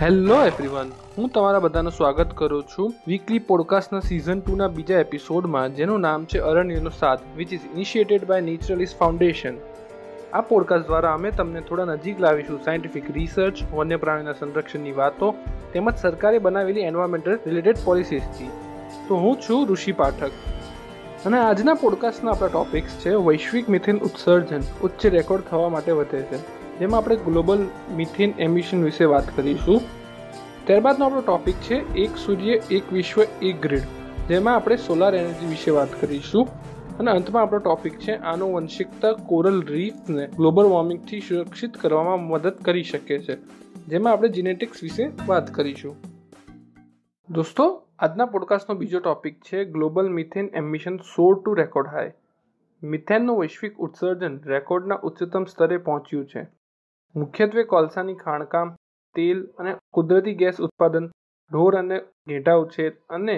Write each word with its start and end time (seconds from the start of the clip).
Hello 0.00 0.34
everyone 0.34 0.90
હું 1.18 1.28
તમારા 1.28 1.58
બધાનું 1.58 1.92
સ્વાગત 1.92 2.26
કરું 2.34 2.64
છું 2.64 2.94
વીકલી 3.06 3.38
પોડકાસ્ટના 3.38 4.00
સિઝન 4.00 4.40
ટુના 4.40 4.68
બીજા 4.68 4.98
એપિસોડમાં 4.98 5.74
જેનું 5.74 6.00
નામ 6.00 6.24
છે 6.24 6.38
અરણ્યનો 6.38 6.90
સાથ 6.90 7.20
which 7.36 7.52
is 7.52 7.60
initiated 7.74 8.24
by 8.24 8.40
naturalist 8.40 8.98
foundation 8.98 9.54
આ 10.32 10.40
પોડકાસ્ટ 10.40 10.86
દ્વારા 10.86 11.14
અમે 11.14 11.30
તમને 11.30 11.60
થોડા 11.60 11.84
નજીક 11.84 12.20
લાવીશું 12.20 12.64
સાયન્ટિફિક 12.64 13.10
રિસર્ચ 13.10 13.56
વન્ય 13.74 13.96
પ્રાણીના 13.96 14.32
સંરક્ષણની 14.32 14.92
વાતો, 14.92 15.34
તેમજ 15.72 15.96
સરકારે 15.96 16.38
બનાવેલી 16.38 16.80
એન્વાયરમેન્ટલ 16.80 17.38
રિલેટેડ 17.46 17.76
પોલિસીસથી 17.84 18.48
તો 19.08 19.14
હું 19.14 19.36
છું 19.40 19.68
ઋષિ 19.68 19.92
પાઠક. 19.92 20.30
અને 21.26 21.38
આજના 21.38 21.74
પોડકાસ્ટના 21.74 22.30
આપણા 22.30 22.48
ટોપિક્સ 22.48 22.88
છે 22.88 23.14
વૈશ્વિક 23.14 23.68
મિથેન 23.68 23.98
ઉત્સર્જન, 23.98 24.60
ઉચ્ચ 24.82 25.06
રેકોર્ડ 25.06 25.42
થવા 25.42 25.68
માટે 25.68 25.92
વધે 25.92 26.22
છે. 26.22 26.55
જેમાં 26.80 26.98
આપણે 26.98 27.16
ગ્લોબલ 27.16 27.66
મિથેન 27.96 28.34
એમિશન 28.38 28.84
વિશે 28.84 29.04
વાત 29.04 29.36
કરીશું. 29.36 29.80
ત્યારબાદનો 30.66 31.04
આપણો 31.04 31.20
ટોપિક 31.20 31.54
છે 31.54 31.94
એક 31.94 32.10
સૂર્ય, 32.16 32.52
એક 32.70 32.92
વિશ્વ, 32.92 33.22
એક 33.42 33.62
ગ્રીડ. 33.62 33.80
જેમાં 34.28 34.56
આપણે 34.56 34.76
સોલાર 34.76 35.14
એનર્જી 35.14 35.46
વિશે 35.46 35.70
વાત 35.70 36.00
કરીશું. 36.00 36.48
અને 36.98 37.10
અંતમાં 37.10 37.42
આપણો 37.42 37.58
ટોપિક 37.58 37.98
છે 37.98 38.12
આનુવંશિકતા 38.12 39.12
કોરલ 39.12 39.62
રીફને 39.62 40.26
ગ્લોબલ 40.26 40.64
વોર્મિંગથી 40.64 41.20
સુરક્ષિત 41.20 41.76
કરવામાં 41.76 42.20
મદદ 42.20 42.52
કરી 42.64 42.82
શકે 42.82 43.18
છે. 43.18 43.36
જેમાં 43.88 44.12
આપણે 44.12 44.28
જીનેટિક્સ 44.28 44.82
વિશે 44.82 45.10
વાત 45.26 45.54
કરીશું. 45.54 45.96
દોસ્તો, 47.30 47.82
આજના 47.98 48.26
પોડકાસ્ટનો 48.26 48.76
બીજો 48.76 49.00
ટોપિક 49.00 49.40
છે 49.40 49.64
global 49.64 50.08
methane 50.08 50.50
emission 50.54 50.96
soar 50.96 51.42
to 51.44 51.54
record 51.54 51.88
high 51.88 52.10
મિથેનનું 52.82 53.40
વૈશ્વિક 53.40 53.78
ઉત્સર્જન 53.78 54.40
રેકોર્ડના 54.44 54.94
ઉચ્ચતમ 55.02 55.44
સ્તરે 55.44 55.76
પહોંચ્યું 55.76 56.26
છે. 56.26 56.55
મુખ્યત્વે 57.16 57.62
કોલસાની 57.64 58.14
ખાણકામ, 58.14 58.76
તેલ 59.14 59.44
અને 59.58 59.74
કુદરતી 59.92 60.34
ગેસ 60.34 60.60
ઉત્પાદન, 60.60 61.06
ઢોર 61.52 61.76
અને 61.76 61.98
ઘેટા 62.28 62.54
ઉછેર 62.54 62.92
અને 63.10 63.36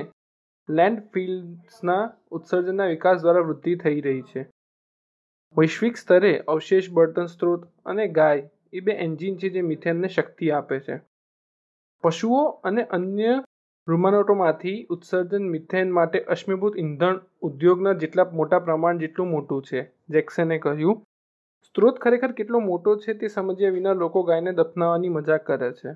લેન્ડફિલ્ડ્સના 0.69 2.11
ઉત્સર્જનના 2.31 2.87
વિકાસ 2.87 3.21
દ્વારા 3.21 3.41
વૃદ્ધિ 3.41 3.77
થઈ 3.77 4.01
રહી 4.01 4.23
છે. 4.23 4.47
વૈશ્વિક 5.57 5.97
સ્તરે 5.97 6.39
અવશેષ 6.49 6.91
બળતણ 6.91 7.27
સ્ત્રોત 7.27 7.69
અને 7.87 8.09
ગાય 8.09 8.49
એ 8.73 8.81
બે 8.81 8.93
એન્જિન 8.93 9.37
છે 9.37 9.49
જે 9.49 9.63
મિથેનને 9.63 10.09
શક્તિ 10.09 10.51
આપે 10.51 10.81
છે. 10.81 11.01
પશુઓ 12.05 12.43
અને 12.65 12.83
અન્ય 12.83 13.45
રૂમાનોટોમાંથી 13.89 14.87
ઉત્સર્જન 14.91 15.49
મિથેન 15.49 15.91
માટે 15.91 16.21
અશ્મિભૂત 16.21 16.77
ઇંધણ 16.77 17.21
ઉદ્યોગના 17.41 17.93
જેટલા 17.93 18.31
મોટા 18.33 18.59
પ્રમાણ 18.59 18.99
જેટલું 18.99 19.31
મોટું 19.31 19.63
છે, 19.63 19.91
જેક્સને 20.09 20.59
કહ્યું. 20.59 21.03
સ્ત્રોત 21.63 21.99
ખરેખર 21.99 22.33
કેટલો 22.33 22.61
મોટો 22.61 22.97
છે 22.97 23.13
તે 23.15 23.29
સમજ્યા 23.29 23.71
વિના 23.71 23.93
લોકો 23.93 24.23
ગાયને 24.23 24.53
દફનાવવાની 24.53 25.09
મજાક 25.09 25.45
કરે 25.47 25.73
છે. 25.73 25.91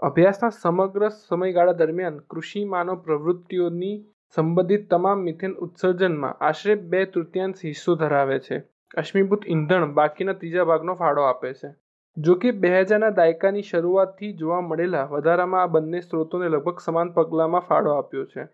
અભ્યાસના 0.00 0.48
સમગ્ર 0.48 1.08
સમયગાળા 1.08 1.72
દરમિયાન 1.72 2.18
કૃષિ, 2.30 2.64
માનવ 2.64 2.94
પ્રવૃત્તિઓની 2.94 4.04
સંબંધિત 4.36 4.90
તમામ 4.90 5.18
મિથેન 5.18 5.52
ઉત્સર્જનમાં 5.52 6.36
આશરે 6.40 6.74
બે 6.74 7.04
તૃતીયાંશ 7.04 7.64
હિસ્સો 7.64 7.94
ધરાવે 7.94 8.38
છે. 8.38 8.62
અશ્મિભૂત 8.96 9.46
ઈંધણ 9.46 9.94
બાકીના 9.94 10.32
ત્રીજા 10.32 10.64
ભાગનો 10.64 10.94
ફાળો 10.94 11.22
આપે 11.22 11.52
છે. 11.52 11.68
જો 12.16 12.34
કે 12.34 12.50
બે 12.50 12.68
હજારના 12.80 13.10
દાયકાની 13.10 13.62
શરૂઆતથી 13.62 14.32
જોવા 14.32 14.60
મળેલા 14.60 15.04
વધારામાં 15.04 15.62
આ 15.62 15.66
બંને 15.66 16.00
સ્ત્રોતોને 16.00 16.48
લગભગ 16.48 16.78
સમાન 16.78 17.12
પગલામાં 17.12 17.60
ફાળો 17.60 17.94
આપ્યો 17.94 18.24
છે. 18.24 18.48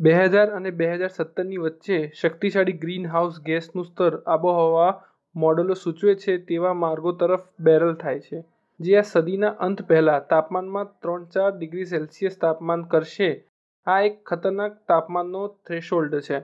બે 0.00 0.12
હજાર 0.12 0.50
અને 0.50 0.70
બે 0.70 0.92
હજાર 0.92 1.08
સત્તરની 1.08 1.56
વચ્ચે 1.56 1.98
શક્તિશાળી 2.20 2.72
ગ્રીન 2.72 3.06
હાઉસ 3.06 3.40
ગેસનું 3.40 3.84
સ્તર 3.84 4.22
આબોહવા 4.26 4.92
મોડેલો 5.36 5.74
સૂચવે 5.74 6.14
છે 6.14 6.36
તેવા 6.38 6.72
માર્ગો 6.72 7.12
તરફ 7.12 7.44
બેરલ 7.60 7.94
થાય 7.94 8.20
છે. 8.20 8.44
જે 8.80 8.98
આ 8.98 9.00
સદીના 9.00 9.48
અંત 9.48 9.82
પહેલાં 9.82 10.26
તાપમાનમાં 10.28 10.92
ત્રણ 11.02 11.24
ચાર 11.24 11.58
ડિગ્રી 11.58 11.84
સેલ્સિયસ 11.84 12.38
તાપમાન 12.38 12.82
કરશે. 12.82 13.44
આ 13.86 14.00
એક 14.00 14.24
ખતરનાક 14.26 14.78
તાપમાનનો 14.88 15.46
થ્રેશોલ્ડ 15.46 16.20
છે. 16.20 16.38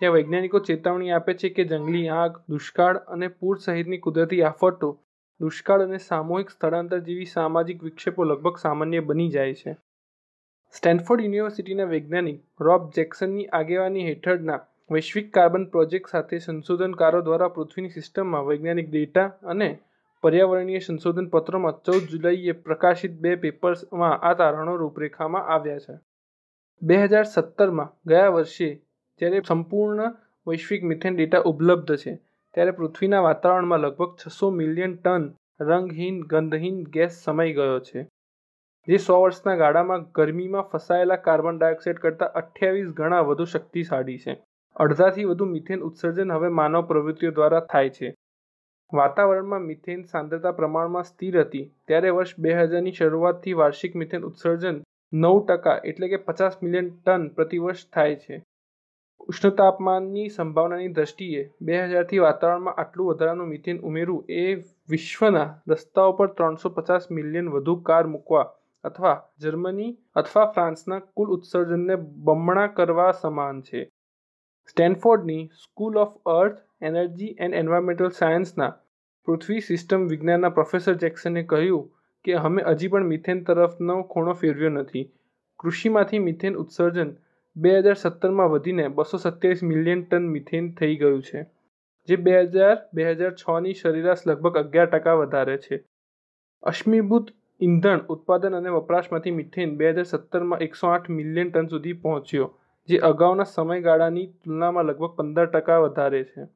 જ્યાં 0.00 0.12
વૈજ્ઞાનિકો 0.12 0.58
ચેતવણી 0.58 1.10
આપે 1.10 1.34
છે 1.34 1.48
કે 1.48 1.64
જંગલી 1.64 2.08
આગ, 2.08 2.32
દુષ્કાળ 2.48 2.96
અને 2.96 3.28
પૂર 3.28 3.58
સહિતની 3.58 3.98
કુદરતી 3.98 4.42
આફતો 4.42 5.00
દુષ્કાળ 5.40 5.82
અને 5.82 5.98
સામૂહિક 5.98 6.50
સ્થળાંતર 6.50 6.98
જેવી 6.98 7.24
સામાજિક 7.24 7.82
વિક્ષેપો 7.84 8.24
લગભગ 8.24 8.56
સામાન્ય 8.56 9.00
બની 9.00 9.28
જાય 9.28 9.54
છે. 9.54 9.76
સ્ટેનફોર્ડ 10.74 11.20
યુનિવર્સિટીના 11.20 11.84
વૈજ્ઞાનિક 11.84 12.38
રોબ 12.60 12.92
જેક્સનની 12.94 13.46
આગેવાની 13.46 14.06
હેઠળના 14.06 14.60
વૈશ્વિક 14.90 15.28
કાર્બન 15.32 15.62
પ્રોજેક્ટ 15.66 16.10
સાથે 16.10 16.38
સંશોધનકારો 16.38 17.20
દ્વારા 17.20 17.52
પૃથ્વીની 17.52 17.92
સિસ્ટમમાં 17.92 18.42
વૈજ્ઞાનિક 18.48 18.88
ડેટા 18.90 19.28
અને 19.44 19.68
પર્યાવરણીય 20.24 20.80
સંશોધન 20.80 21.30
પત્રોમાં 21.30 21.78
ચૌદ 21.86 22.04
જુલાઈએ 22.12 22.54
પ્રકાશિત 22.66 23.14
બે 23.22 23.32
પેપર્સમાં 23.36 24.14
આ 24.22 24.34
તારણો 24.34 24.74
રૂપરેખામાં 24.76 25.48
આવ્યા 25.54 25.84
છે. 25.86 25.96
બે 26.82 27.00
હજાર 27.02 27.26
સત્તરમાં 27.26 27.94
ગયા 28.06 28.30
વર્ષે 28.30 28.70
જ્યારે 29.20 29.42
સંપૂર્ણ 29.48 30.14
વૈશ્વિક 30.46 30.86
મિથેન 30.90 31.16
ડેટા 31.16 31.44
ઉપલબ્ધ 31.50 31.96
છે, 32.02 32.12
ત્યારે 32.54 32.78
પૃથ્વીના 32.78 33.26
વાતાવરણમાં 33.28 33.84
લગભગ 33.84 34.12
છસો 34.20 34.50
મિલિયન 34.60 34.96
ટન 34.98 35.24
રંગહીન, 35.62 36.16
ગંધહીન 36.30 36.78
ગેસ 36.94 37.20
સમાઈ 37.24 37.54
ગયો 37.54 37.78
છે, 37.80 38.08
જે 38.88 38.98
સો 38.98 39.22
વર્ષના 39.22 39.56
ગાળામાં 39.56 40.08
ગરમીમાં 40.14 40.68
ફસાયેલા 40.70 41.24
કાર્બન 41.26 41.60
ડાયોક્સાઇડ 41.60 42.02
કરતાં 42.04 42.34
અઠ્યાવીસ 42.40 42.98
ગણા 42.98 43.28
વધુ 43.28 43.46
શક્તિશાળી 43.52 44.22
છે. 44.24 44.34
અડધાથી 44.76 45.24
વધુ 45.24 45.46
મિથેન 45.48 45.82
ઉત્સર્જન 45.82 46.32
હવે 46.34 46.48
માનવ 46.58 46.86
પ્રવૃત્તિઓ 46.86 47.30
દ્વારા 47.34 47.66
થાય 47.72 47.90
છે. 47.90 48.08
વાતાવરણમાં 48.92 49.68
મિથેન 49.68 50.00
સાંદ્રતા 50.04 50.52
પ્રમાણમાં 50.52 51.04
સ્થિર 51.04 51.36
હતી. 51.42 51.68
ત્યારે 51.86 52.10
વર્ષ 52.16 52.40
બે 52.40 52.56
હજારની 52.56 52.94
શરૂઆતથી 52.96 53.54
વાર્ષિક 53.54 53.94
મિથેન 53.94 54.26
ઉત્સર્જન 54.30 54.82
નવ 55.12 55.36
ટકા 55.42 55.76
એટલે 55.84 56.08
કે 56.08 56.18
પચાસ 56.26 56.58
મિલિયન 56.62 56.90
ટન 56.96 57.28
પ્રતિવર્ષ 57.36 57.86
થાય 57.88 58.18
છે. 58.24 58.40
ઉષ્ણ 59.28 59.56
તાપમાનની 59.56 60.26
સંભાવનાની 60.30 60.92
દ્રષ્ટિએ 60.92 61.46
બે 61.60 61.80
હજારથી 61.86 62.20
વાતાવરણમાં 62.20 62.78
આટલું 62.78 63.10
વધારાનું 63.10 63.52
મિથેન 63.54 63.82
ઉમેરવું 63.82 64.24
એ 64.36 64.44
વિશ્વના 64.88 65.48
રસ્તાઓ 65.68 66.12
પર 66.12 66.30
ત્રણસો 66.36 66.68
પચાસ 66.70 67.10
મિલિયન 67.10 67.54
વધુ 67.54 67.80
કાર 67.82 68.04
મૂકવા 68.08 68.46
અથવા 68.84 69.16
જર્મની 69.38 69.90
અથવા 70.16 70.52
ફ્રાન્સના 70.52 71.04
કુલ 71.14 71.34
ઉત્સર્જનને 71.36 71.96
બમણા 72.26 72.70
કરવા 72.76 73.12
સમાન 73.12 73.62
છે. 73.62 73.90
સ્ટેનફોર્ડની 74.70 75.42
school 75.62 75.96
of 76.02 76.14
earth, 76.34 76.60
energy 76.88 77.34
and 77.44 77.58
environmental 77.60 78.12
સાયન્સના 78.20 78.70
પૃથ્વી 79.28 79.64
સિસ્ટમ 79.66 80.06
વિજ્ઞાનના 80.12 80.54
પ્રોફેસર 80.58 80.94
જેક્સને 81.02 81.42
કહ્યું 81.50 81.84
કે 82.24 82.38
અમે 82.40 82.62
હજી 82.68 82.90
પણ 82.92 83.10
મિથેન 83.12 83.42
તરફનો 83.46 83.96
ખૂણો 84.12 84.34
ફેરવ્યો 84.40 84.72
નથી. 84.72 85.04
કૃષિમાંથી 85.60 86.22
મિથેન 86.28 86.58
ઉત્સર્જન 86.62 87.10
બે 87.56 87.74
હજાર 87.76 87.98
સત્તરમાં 88.02 88.50
વધીને 88.54 88.86
બસો 88.96 89.18
સત્યાવીસ 89.18 89.62
મિલિયન 89.70 90.02
ટન 90.04 90.32
મિથેન 90.36 90.72
થઈ 90.78 90.94
ગયું 90.96 91.22
છે, 91.28 91.44
જે 92.08 92.16
બે 92.24 92.34
હજાર 92.48 92.76
બે 92.92 93.08
હજાર 93.10 93.32
છની 93.40 93.78
સરેરાશ 93.80 94.26
લગભગ 94.28 94.60
અગિયાર 94.62 94.90
ટકા 94.90 95.16
વધારે 95.20 95.56
છે. 95.58 95.76
અશ્મિભૂત 96.62 97.32
ઇંધણ 97.60 98.04
ઉત્પાદન 98.08 98.58
અને 98.58 98.76
વપરાશમાંથી 98.76 99.38
મિથેન 99.40 99.78
બે 99.78 99.92
હજાર 99.92 100.08
સત્તરમાં 100.10 100.64
એકસો 100.66 100.92
આઠ 100.92 101.16
મિલિયન 101.18 101.50
ટન 101.50 101.72
સુધી 101.72 102.00
પહોંચ્યો. 102.02 102.48
જે 102.88 102.98
અગાઉના 102.98 103.44
સમયગાળાની 103.44 104.26
તુલનામાં 104.26 104.84
લગભગ 104.84 105.16
પંદર 105.16 105.46
ટકા 105.46 105.78
વધારે 105.78 106.24
છે. 106.24 106.46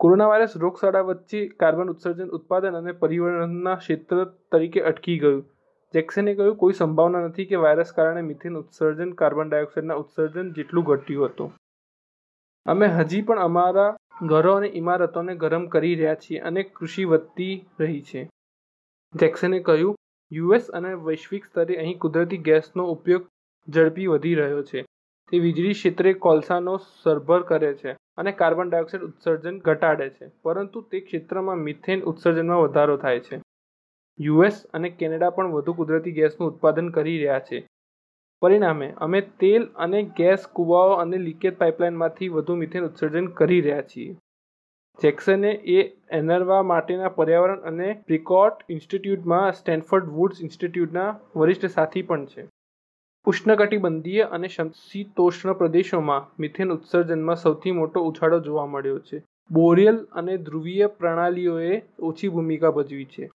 કોરોના 0.00 0.26
વાયરસ 0.26 0.56
રોગચાળા 0.56 1.00
વચ્ચે 1.00 1.46
કાર્બન 1.46 1.88
ઉત્સર્જન 1.88 2.28
ઉત્પાદન 2.28 2.74
અને 2.74 2.92
પરિવહનના 2.92 3.74
ક્ષેત્ર 3.74 4.24
તરીકે 4.52 4.80
અટકી 4.80 5.18
ગયું. 5.18 5.44
જેક્સને 5.94 6.34
કહ્યું, 6.34 6.56
કોઈ 6.56 6.72
સંભાવના 6.72 7.28
નથી 7.28 7.44
કે 7.44 7.56
વાયરસ 7.56 7.92
કારણે 7.92 8.22
મિથેન 8.22 8.56
ઉત્સર્જન 8.56 9.12
કાર્બન 9.12 9.48
ડાયોક્સાઇડના 9.48 9.94
ઉત્સર્જન 9.94 10.50
જેટલું 10.52 10.84
ઘટ્યું 10.84 11.28
હતું. 11.28 11.52
અમે 12.66 12.86
હજી 12.86 13.22
પણ 13.22 13.38
અમારા 13.38 13.96
ઘરો 14.22 14.54
અને 14.54 14.66
ઇમારતોને 14.66 15.36
ગરમ 15.36 15.66
કરી 15.66 15.94
રહ્યા 15.94 16.14
છીએ 16.14 16.40
અને 16.40 16.62
કૃષિ 16.62 17.04
વધતી 17.04 17.66
રહી 17.80 18.02
છે. 18.02 18.28
જેક્સને 19.14 19.60
કહ્યું, 19.60 19.94
યુએસ 20.32 20.68
અને 20.70 20.94
વૈશ્વિક 20.94 21.44
સ્તરે 21.44 21.76
અહીં 21.76 21.98
કુદરતી 21.98 22.36
ગેસનો 22.36 22.84
ઉપયોગ 22.84 23.22
ઝડપી 23.68 24.06
વધી 24.06 24.34
રહ્યો 24.34 24.62
છે. 24.62 24.84
તે 25.32 25.38
વીજળી 25.38 25.72
ક્ષેત્રે 25.72 26.12
કોલસાનો 26.12 26.76
સરભર 26.76 27.42
કરે 27.42 27.74
છે 27.74 27.92
અને 28.16 28.32
કાર્બન 28.32 28.70
ડાયોક્સાઇડ 28.70 29.02
ઉત્સર્જન 29.02 29.58
ઘટાડે 29.58 30.08
છે. 30.08 30.30
પરંતુ 30.42 30.80
તે 30.80 31.00
ક્ષેત્રમાં 31.00 31.56
મિથેન 31.56 32.02
ઉત્સર્જનમાં 32.02 32.58
વધારો 32.58 32.96
થાય 32.96 33.20
છે. 33.20 33.40
યુએસ 34.20 34.66
અને 34.74 34.90
કેનેડા 34.90 35.30
પણ 35.30 35.46
વધુ 35.46 35.72
કુદરતી 35.72 36.12
ગેસનું 36.12 36.48
ઉત્પાદન 36.48 36.88
કરી 36.88 37.18
રહ્યા 37.18 37.38
છે. 37.38 37.66
પરિણામે, 38.42 38.94
અમે 38.96 39.20
તેલ 39.20 39.64
અને 39.76 40.02
ગેસ, 40.02 40.46
કૂવાઓ 40.46 40.90
અને 40.90 41.18
લીકેજ 41.18 41.56
પાઇપલાઇનમાંથી 41.56 42.28
વધુ 42.28 42.54
મિથેન 42.54 42.84
ઉત્સર્જન 42.84 43.26
કરી 43.26 43.60
રહ્યા 43.60 43.82
છીએ. 43.82 44.16
જેક્સને 45.02 45.50
એ 45.50 45.92
એનર્વા 46.10 46.62
માટેના 46.62 47.08
પર્યાવરણ 47.08 47.60
અને 47.60 48.02
પ્રિકોટ 48.06 48.52
ઇન્સ્ટિટ્યૂટમાં 48.68 49.52
સ્ટેનફર્ડ 49.52 50.04
વુડ્સ 50.04 50.42
ઇન્સ્ટિટ્યૂટના 50.42 51.18
વરિષ્ઠ 51.36 51.66
સાથી 51.66 52.02
પણ 52.02 52.24
છે. 52.24 52.48
ઉષ્ણકટિબંધીય 53.26 54.20
અને 54.20 54.48
શીતોષ્ણ 54.48 55.52
પ્રદેશોમાં 55.52 56.26
મિથેન 56.38 56.72
ઉત્સર્જનમાં 56.72 57.36
સૌથી 57.36 57.70
મોટો 57.70 58.00
ઉછાળો 58.00 58.38
જોવા 58.40 58.66
મળ્યો 58.66 58.98
છે. 58.98 59.22
બોરિયલ 59.52 59.98
અને 60.12 60.36
ધ્રુવીય 60.36 60.86
પ્રણાલીઓએ 60.86 61.82
ઓછી 62.02 62.28
ભૂમિકા 62.28 62.70
ભજવી 62.70 63.04
છે. 63.04 63.30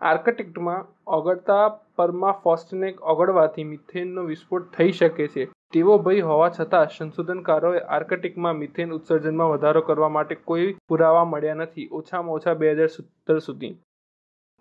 આર્કટિકમાં 0.00 0.86
ઓગળતા 1.06 1.68
પરમાફ્રોસ્ટને 1.96 2.94
ઓગળવાથી 3.02 3.64
મિથેનનો 3.64 4.24
વિસ્ફોટ 4.24 4.70
થઈ 4.72 4.92
શકે 4.92 5.28
છે. 5.28 5.48
તેવો 5.72 5.98
ભય 5.98 6.20
હોવા 6.20 6.48
છતાં 6.60 6.86
સંશોધનકારોએ 6.98 7.78
આર્કટિકમાં 7.78 8.54
મિથેન 8.54 8.92
ઉત્સર્જનમાં 8.92 9.48
વધારો 9.48 9.80
કરવા 9.80 10.08
માટે 10.08 10.34
કોઈ 10.34 10.76
પુરાવા 10.88 11.24
મળ્યા 11.24 11.54
નથી. 11.54 11.88
ઓછામાં 11.92 12.34
ઓછા 12.34 12.54
બે 12.54 12.72
હજાર 12.72 12.86
સત્તર 12.86 13.38
સુધી. 13.38 13.76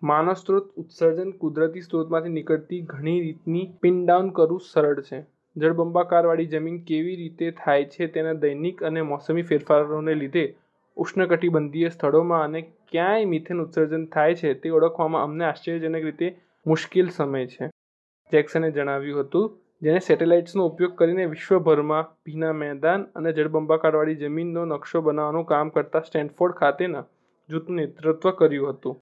માનવ 0.02 0.34
સ્ત્રોત 0.34 0.66
ઉત્સર્જન 0.76 1.32
કુદરતી 1.32 1.82
સ્ત્રોતમાંથી 1.82 2.30
નીકળતી 2.30 2.82
ઘણી 2.82 3.22
રીતની 3.22 3.74
પિન 3.82 4.06
ડાઉન 4.06 4.30
કરવું 4.30 4.60
સરળ 4.60 5.00
છે. 5.02 5.20
જળબંબાકારવાળી 5.56 6.46
જમીન 6.46 6.78
કેવી 6.82 7.16
રીતે 7.16 7.52
થાય 7.52 7.86
છે 7.86 8.08
તેના 8.08 8.34
દૈનિક 8.34 8.84
અને 8.84 9.02
મોસમી 9.02 9.42
ફેરફારોને 9.42 10.14
લીધે 10.14 10.44
ઉષ્ણકટિબંધીય 10.98 11.90
સ્થળોમાં 11.90 12.44
અને 12.44 12.62
ક્યાંય 12.92 13.26
મિથેન 13.26 13.60
ઉત્સર્જન 13.60 14.06
થાય 14.06 14.36
છે 14.36 14.54
તે 14.54 14.70
ઓળખવામાં 14.70 15.24
અમને 15.24 15.46
આશ્ચર્યજનક 15.46 16.04
રીતે 16.04 16.28
મુશ્કેલ 16.66 17.10
સમય 17.10 17.48
છે. 17.48 17.72
જેક્સને 18.32 18.72
જણાવ્યું 18.72 19.20
હતું, 19.20 19.58
જેણે 19.82 20.00
સેટેલાઇટ્સનો 20.00 20.66
ઉપયોગ 20.66 20.96
કરીને 20.96 21.26
વિશ્વભરમાં 21.26 22.14
ભીના 22.26 22.54
મેદાન 22.54 23.08
અને 23.16 23.34
જળબંબાકારવાળી 23.34 24.16
જમીનનો 24.16 24.66
નકશો 24.66 25.02
બનાવવાનું 25.02 25.46
કામ 25.46 25.70
કરતા 25.70 26.00
સ્ટેન્ફોર્ડ 26.00 26.56
ખાતેના 26.56 27.06
જૂથનું 27.50 27.76
નેતૃત્વ 27.76 28.32
કર્યું 28.32 28.70
હતું. 28.70 28.98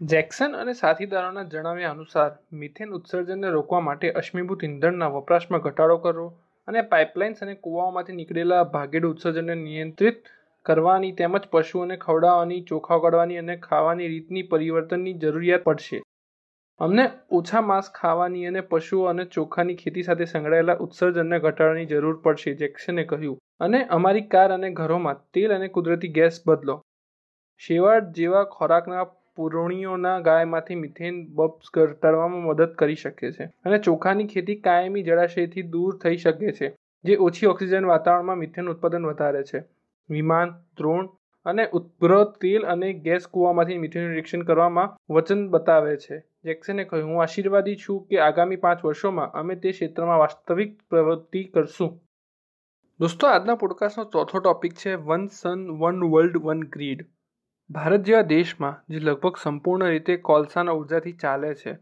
જેક્સન 0.00 0.54
અને 0.54 0.72
સાથીદારોના 0.74 1.42
જણાવ્યા 1.44 1.90
અનુસાર, 1.90 2.32
મિથેન 2.52 2.90
ઉત્સર્જનને 2.92 3.50
રોકવા 3.50 3.80
માટે 3.80 4.10
અશ્મિભૂત 4.10 4.64
ઇંધણના 4.64 5.08
વપરાશમાં 5.08 5.62
ઘટાડો 5.62 5.96
કરવો 5.98 6.26
અને 6.68 6.82
પાઇપલાઇન્સ 6.82 7.42
અને 7.42 7.54
કૂવાઓમાંથી 7.56 8.16
નીકળેલા 8.16 8.64
ભાગેડ 8.64 9.04
ઉત્સર્જનને 9.04 9.54
નિયંત્રિત 9.54 10.28
કરવાની 10.66 11.12
તેમજ 11.12 11.46
પશુઓને 11.50 11.96
ખવડાવવાની, 11.96 12.60
ચોખા 12.62 12.96
ઉગાડવાની 12.96 13.38
અને 13.38 13.56
ખાવાની 13.56 14.08
રીતની 14.08 14.42
પરિવર્તનની 14.42 15.14
જરૂરિયાત 15.14 15.64
પડશે. 15.64 16.02
અમને 16.80 17.04
ઓછા 17.30 17.60
માંસ 17.62 17.90
ખાવાની 17.94 18.46
અને 18.46 18.60
પશુઓ 18.60 19.06
અને 19.06 19.24
ચોખાની 19.24 19.74
ખેતી 19.74 20.02
સાથે 20.02 20.24
સંકળાયેલા 20.24 20.80
ઉત્સર્જનને 20.80 21.38
ઘટાડવાની 21.38 21.86
જરૂર 21.86 22.16
પડશે, 22.22 22.54
જેક્સને 22.54 23.04
કહ્યું. 23.04 23.38
અને 23.60 23.84
અમારી 23.84 24.28
કાર 24.28 24.50
અને 24.52 24.70
ઘરોમાં 24.70 25.26
તેલ 25.32 25.52
અને 25.52 25.68
કુદરતી 25.68 26.08
ગેસ 26.08 26.46
બદલો. 26.46 26.80
શેવાળ 27.58 28.00
જેવા 28.10 28.44
ખોરાકના 28.44 29.04
પુરવણીઓના 29.36 30.20
ગાયમાંથી 30.20 30.74
મિથેન 30.74 31.26
બબ્સ 31.26 31.70
ઘટાડવામાં 31.74 32.42
મદદ 32.42 32.72
કરી 32.74 32.94
શકે 32.94 33.32
છે 33.32 33.44
અને 33.44 33.78
ચોખાની 33.78 34.26
ખેતી 34.26 34.56
કાયમી 34.56 35.02
જળાશયથી 35.02 35.62
દૂર 35.62 35.98
થઈ 35.98 36.16
શકે 36.16 36.52
છે, 36.52 36.76
જે 37.04 37.16
ઓછી 37.16 37.46
ઓક્સિજન 37.46 37.86
વાતાવરણમાં 37.86 38.38
મિથેન 38.38 38.68
ઉત્પાદન 38.68 39.06
વધારે 39.06 39.42
છે. 39.42 39.64
વિમાન, 40.10 40.50
દ્રોણ 40.76 41.08
અને 41.46 41.64
ઉદ્ભવ 41.72 42.24
તેલ 42.24 42.62
અને 42.64 42.92
ગેસ 42.92 43.26
કૂવામાંથી 43.26 43.78
મિથેન 43.78 44.08
નિરીક્ષણ 44.08 44.42
કરવામાં 44.42 44.94
વચન 45.14 45.48
બતાવે 45.48 45.96
છે. 45.96 46.22
જેક્સને 46.44 46.84
કહ્યું, 46.84 47.08
હું 47.08 47.22
આશીર્વાદી 47.22 47.76
છું 47.76 48.06
કે 48.06 48.18
આગામી 48.18 48.56
પાંચ 48.56 48.84
વર્ષોમાં 48.84 49.30
અમે 49.30 49.54
તે 49.56 49.70
ક્ષેત્રમાં 49.70 50.18
વાસ્તવિક 50.18 50.80
પ્રવૃત્તિ 50.90 51.44
કરશું. 51.44 52.00
દોસ્તો, 53.00 53.26
આજના 53.26 53.54
પોડકાસ્ટનો 53.54 54.04
ચોથો 54.04 54.38
ટોપિક 54.38 54.74
છે 54.74 54.94
one 54.94 55.26
sun, 55.26 55.60
one 55.80 56.04
world, 56.04 56.36
one 56.36 56.60
grid. 56.60 57.06
Bharat 57.70 58.04
જેવા 58.04 58.26
દેશમાં, 58.28 58.76
જે 58.88 58.98
લગભગ 58.98 59.36
સંપૂર્ણ 59.36 59.88
રીતે 59.88 60.16
કોલસાના 60.16 60.72
ઉર્જાથી 60.72 61.12
ચાલે 61.12 61.50
છે, 61.54 61.72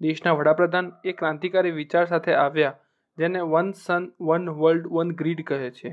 દેશના 0.00 0.34
વડાપ્રધાન 0.34 0.90
એ 1.04 1.12
ક્રાંતિકારી 1.12 1.72
વિચાર 1.72 2.04
સાથે 2.06 2.36
આવ્યા, 2.36 2.76
જેને 3.18 3.40
one 3.44 3.72
sun, 3.74 4.06
one 4.20 4.46
world, 4.52 4.86
one 4.88 5.10
grid 5.14 5.42
કહે 5.44 5.70
છે. 5.70 5.92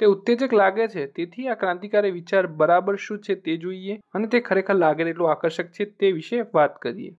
તે 0.00 0.06
ઉત્તેજક 0.06 0.52
લાગે 0.52 0.88
છે, 0.88 1.06
તેથી 1.16 1.48
આ 1.48 1.54
ક્રાંતિકારી 1.54 2.12
વિચાર 2.12 2.44
બરાબર 2.60 2.98
શું 2.98 3.20
છે 3.20 3.34
તે 3.34 3.56
જોઈએ 3.56 3.96
અને 4.14 4.28
તે 4.28 4.40
ખરેખર 4.40 4.76
લાગે 4.76 5.06
એટલું 5.06 5.30
આકર્ષક 5.30 5.72
છે 5.72 5.90
તે 5.94 6.12
વિશે 6.12 6.44
વાત 6.54 6.78
કરીએ. 6.78 7.12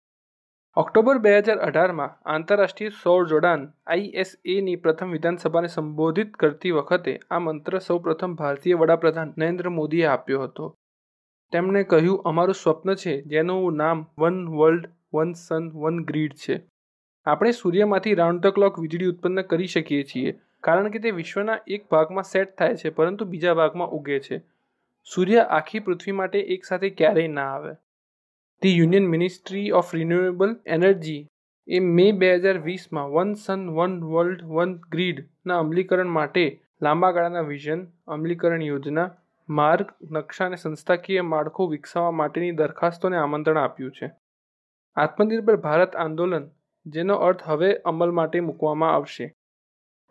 ઓક્ટોબર 0.77 1.19
બે 1.19 1.31
હજાર 1.37 1.59
અઢારમાં 1.59 2.17
આંતરરાષ્ટ્રીય 2.25 2.97
સૌર 2.97 3.23
જોડાણ 3.27 3.63
આઈએસએની 3.87 4.81
પ્રથમ 4.83 5.09
વિધાનસભાને 5.11 5.69
સંબોધિત 5.69 6.37
કરતી 6.37 6.71
વખતે 6.71 7.15
આ 7.31 7.39
મંત્ર 7.39 7.79
સૌપ્રથમ 7.81 8.35
ભારતીય 8.35 8.77
વડાપ્રધાન 8.77 9.33
નરેન્દ્ર 9.37 9.69
મોદીએ 9.69 10.05
આપ્યો 10.07 10.43
હતો. 10.43 10.75
તેમણે 11.53 11.81
કહ્યું, 11.83 12.21
અમારું 12.25 12.53
સ્વપ્ન 12.53 12.95
છે, 12.95 13.13
જેનું 13.25 13.79
નામ 13.81 14.03
one 14.17 14.37
world, 14.57 14.83
one 15.13 15.31
sun, 15.33 15.65
one 15.81 15.97
grid 16.03 16.35
છે. 16.35 16.57
આપણે 17.25 17.51
સૂર્યમાંથી 17.51 18.13
રાઉન્ડ 18.13 18.43
ધ 18.43 18.55
ક્લોક 18.57 18.77
વીજળી 18.83 19.11
ઉત્પન્ન 19.13 19.43
કરી 19.43 19.67
શકીએ 19.67 20.03
છીએ, 20.03 20.33
કારણ 20.63 20.89
કે 20.89 20.99
તે 20.99 21.11
વિશ્વના 21.11 21.59
એક 21.67 21.87
ભાગમાં 21.89 22.27
સેટ 22.31 22.55
થાય 22.57 22.79
છે, 22.81 22.91
પરંતુ 22.91 23.27
બીજા 23.31 23.55
ભાગમાં 23.55 23.93
ઉગે 23.97 24.19
છે. 24.19 24.39
સૂર્ય 25.07 25.45
આખી 25.57 25.79
પૃથ્વી 25.79 26.11
માટે 26.11 26.39
એકસાથે 26.55 26.89
ક્યારેય 26.89 27.33
ના 27.33 27.47
આવે. 27.53 27.73
The 28.61 28.75
union 28.77 29.07
ministry 29.07 29.65
of 29.71 29.93
renewable 29.93 30.53
energy 30.67 31.21
A 31.67 31.79
May 31.79 32.05
બે 32.11 32.29
હજાર 32.35 32.57
વીસમાં 32.59 33.11
one 33.15 33.31
sun, 33.35 33.61
one 33.77 33.95
world, 34.11 34.41
one 34.53 34.71
ગ્રીડના 34.91 35.59
અમલીકરણ 35.63 36.13
માટે 36.17 36.45
લાંબા 36.81 37.11
ગાળાના 37.11 37.49
વિઝન, 37.51 37.81
અમલીકરણ 38.07 38.61
યોજના 38.61 39.07
માર્ગ, 39.49 39.87
નકશા 40.11 40.45
અને 40.45 40.55
સંસ્થાકીય 40.55 41.21
માળખું 41.21 41.69
વિકસાવવા 41.69 42.11
માટેની 42.11 42.51
દરખાસ્તોને 42.51 43.17
આમંત્રણ 43.17 43.57
આપ્યું 43.57 43.91
છે. 43.91 44.11
આત્મનિર્ભર 44.95 45.55
ભારત 45.55 45.95
આંદોલન, 45.95 46.49
જેનો 46.85 47.15
અર્થ 47.15 47.43
હવે 47.45 47.73
અમલ 47.73 48.11
માટે 48.11 48.39
મૂકવામાં 48.39 48.93
આવશે. 48.93 49.35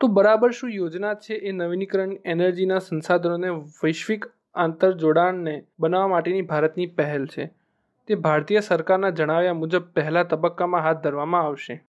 તો 0.00 0.06
બરાબર 0.06 0.50
શું 0.50 0.70
યોજના 0.70 1.14
છે 1.14 1.35
એ 1.35 1.52
નવીનીકરણ 1.52 2.12
એનર્જીના 2.25 2.79
સંસાધનોને 2.79 3.49
વૈશ્વિક 3.49 4.26
આંતરજોડાણને 4.55 5.64
બનાવવા 5.81 6.08
માટેની 6.08 6.43
ભારતની 6.43 6.87
પહેલ 6.87 7.26
છે? 7.26 7.50
તે 8.06 8.14
ભારતીય 8.14 8.61
સરકારના 8.61 9.11
જણાવ્યા 9.11 9.52
મુજબ 9.52 9.82
પહેલા 9.82 10.23
તબક્કામાં 10.23 10.82
હાથ 10.82 10.96
ધરવામાં 10.96 11.43
આવશે. 11.43 11.88